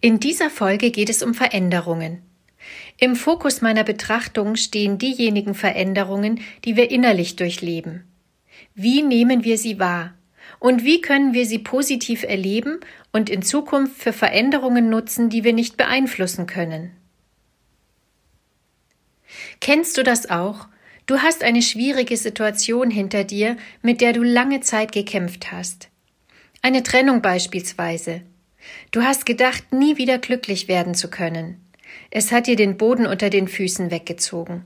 [0.00, 2.22] In dieser Folge geht es um Veränderungen.
[2.98, 8.04] Im Fokus meiner Betrachtung stehen diejenigen Veränderungen, die wir innerlich durchleben.
[8.74, 10.14] Wie nehmen wir sie wahr?
[10.60, 12.78] Und wie können wir sie positiv erleben
[13.12, 16.92] und in Zukunft für Veränderungen nutzen, die wir nicht beeinflussen können?
[19.60, 20.68] Kennst du das auch?
[21.06, 25.88] Du hast eine schwierige Situation hinter dir, mit der du lange Zeit gekämpft hast.
[26.62, 28.22] Eine Trennung beispielsweise.
[28.90, 31.64] Du hast gedacht, nie wieder glücklich werden zu können.
[32.10, 34.64] Es hat dir den Boden unter den Füßen weggezogen.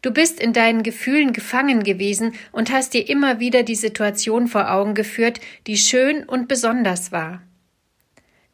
[0.00, 4.70] Du bist in deinen Gefühlen gefangen gewesen und hast dir immer wieder die Situation vor
[4.70, 7.42] Augen geführt, die schön und besonders war.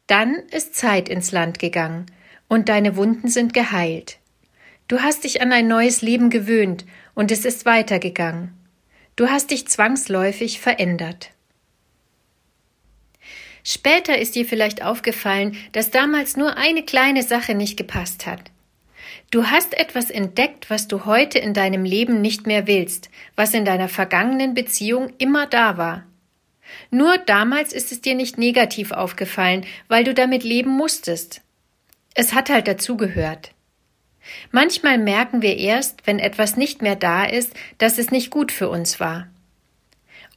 [0.06, 2.06] Dann ist Zeit ins Land gegangen
[2.48, 4.18] und deine Wunden sind geheilt.
[4.88, 8.54] Du hast dich an ein neues Leben gewöhnt und es ist weitergegangen.
[9.16, 11.30] Du hast dich zwangsläufig verändert.
[13.70, 18.40] Später ist dir vielleicht aufgefallen, dass damals nur eine kleine Sache nicht gepasst hat.
[19.30, 23.66] Du hast etwas entdeckt, was du heute in deinem Leben nicht mehr willst, was in
[23.66, 26.06] deiner vergangenen Beziehung immer da war.
[26.90, 31.42] Nur damals ist es dir nicht negativ aufgefallen, weil du damit leben musstest.
[32.14, 33.52] Es hat halt dazugehört.
[34.50, 38.70] Manchmal merken wir erst, wenn etwas nicht mehr da ist, dass es nicht gut für
[38.70, 39.28] uns war.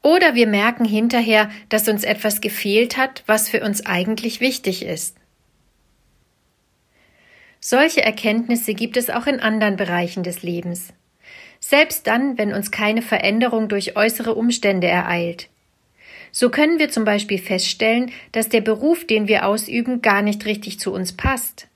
[0.03, 5.17] Oder wir merken hinterher, dass uns etwas gefehlt hat, was für uns eigentlich wichtig ist.
[7.59, 10.93] Solche Erkenntnisse gibt es auch in anderen Bereichen des Lebens.
[11.59, 15.47] Selbst dann, wenn uns keine Veränderung durch äußere Umstände ereilt.
[16.31, 20.79] So können wir zum Beispiel feststellen, dass der Beruf, den wir ausüben, gar nicht richtig
[20.79, 21.67] zu uns passt.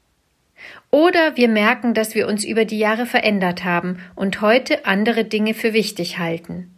[0.90, 5.54] Oder wir merken, dass wir uns über die Jahre verändert haben und heute andere Dinge
[5.54, 6.75] für wichtig halten.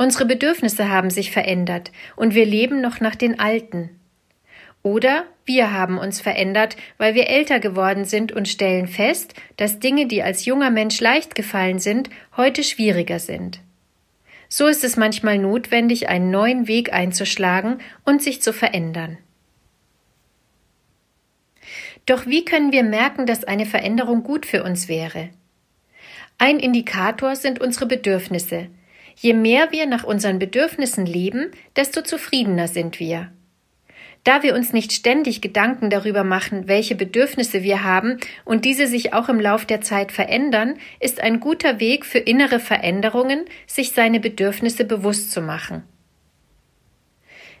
[0.00, 4.00] Unsere Bedürfnisse haben sich verändert und wir leben noch nach den alten.
[4.82, 10.06] Oder wir haben uns verändert, weil wir älter geworden sind und stellen fest, dass Dinge,
[10.06, 13.60] die als junger Mensch leicht gefallen sind, heute schwieriger sind.
[14.48, 19.18] So ist es manchmal notwendig, einen neuen Weg einzuschlagen und sich zu verändern.
[22.06, 25.28] Doch wie können wir merken, dass eine Veränderung gut für uns wäre?
[26.38, 28.70] Ein Indikator sind unsere Bedürfnisse,
[29.22, 33.30] Je mehr wir nach unseren Bedürfnissen leben, desto zufriedener sind wir.
[34.24, 38.16] Da wir uns nicht ständig Gedanken darüber machen, welche Bedürfnisse wir haben
[38.46, 42.60] und diese sich auch im Lauf der Zeit verändern, ist ein guter Weg für innere
[42.60, 45.82] Veränderungen, sich seine Bedürfnisse bewusst zu machen.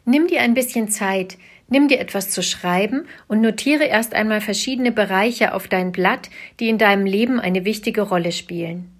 [0.06, 1.36] Nimm dir ein bisschen Zeit,
[1.68, 6.70] nimm dir etwas zu schreiben und notiere erst einmal verschiedene Bereiche auf dein Blatt, die
[6.70, 8.99] in deinem Leben eine wichtige Rolle spielen.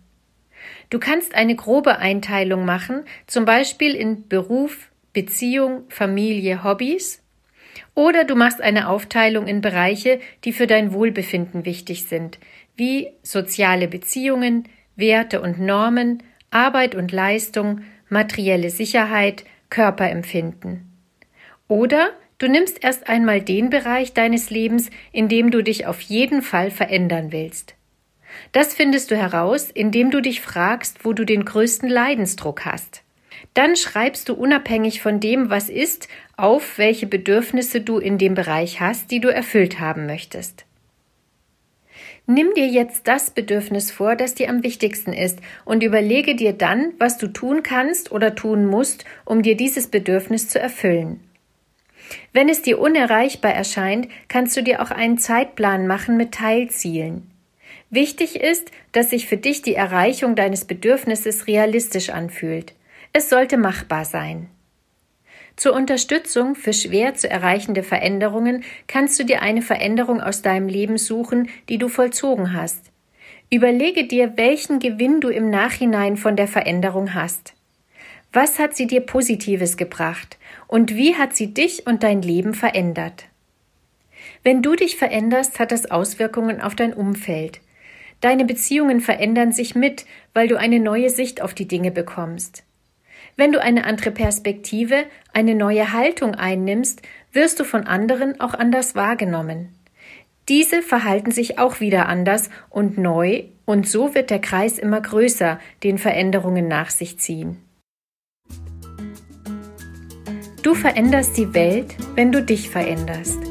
[0.91, 7.23] Du kannst eine grobe Einteilung machen, zum Beispiel in Beruf, Beziehung, Familie, Hobbys.
[7.95, 12.39] Oder du machst eine Aufteilung in Bereiche, die für dein Wohlbefinden wichtig sind,
[12.77, 20.91] wie soziale Beziehungen, Werte und Normen, Arbeit und Leistung, materielle Sicherheit, Körperempfinden.
[21.69, 26.43] Oder du nimmst erst einmal den Bereich deines Lebens, in dem du dich auf jeden
[26.43, 27.75] Fall verändern willst.
[28.53, 33.03] Das findest du heraus, indem du dich fragst, wo du den größten Leidensdruck hast.
[33.55, 38.81] Dann schreibst du unabhängig von dem, was ist, auf, welche Bedürfnisse du in dem Bereich
[38.81, 40.65] hast, die du erfüllt haben möchtest.
[42.27, 46.93] Nimm dir jetzt das Bedürfnis vor, das dir am wichtigsten ist, und überlege dir dann,
[46.99, 51.21] was du tun kannst oder tun musst, um dir dieses Bedürfnis zu erfüllen.
[52.33, 57.31] Wenn es dir unerreichbar erscheint, kannst du dir auch einen Zeitplan machen mit Teilzielen.
[57.91, 62.73] Wichtig ist, dass sich für dich die Erreichung deines Bedürfnisses realistisch anfühlt.
[63.13, 64.49] Es sollte machbar sein.
[65.57, 70.99] Zur Unterstützung für schwer zu erreichende Veränderungen kannst du dir eine Veränderung aus deinem Leben
[70.99, 72.81] suchen, die du vollzogen hast.
[73.51, 77.55] Überlege dir, welchen Gewinn du im Nachhinein von der Veränderung hast.
[78.33, 80.39] Was hat sie dir Positives gebracht
[80.69, 83.25] und wie hat sie dich und dein Leben verändert?
[84.45, 87.61] Wenn du dich veränderst, hat das Auswirkungen auf dein Umfeld.
[88.21, 92.65] Deine Beziehungen verändern sich mit, weil du eine neue Sicht auf die Dinge bekommst.
[93.37, 97.01] Wenn du eine andere Perspektive, eine neue Haltung einnimmst,
[97.33, 99.71] wirst du von anderen auch anders wahrgenommen.
[100.49, 105.61] Diese verhalten sich auch wieder anders und neu, und so wird der Kreis immer größer,
[105.85, 107.57] den Veränderungen nach sich ziehen.
[110.63, 113.50] Du veränderst die Welt, wenn du dich veränderst.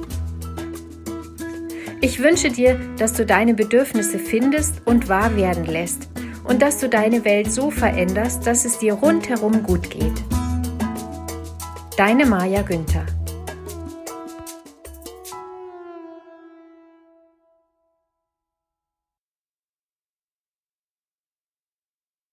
[2.01, 6.07] Ich wünsche dir, dass du deine Bedürfnisse findest und wahr werden lässt
[6.46, 10.24] und dass du deine Welt so veränderst, dass es dir rundherum gut geht.
[11.98, 13.06] Deine Maja Günther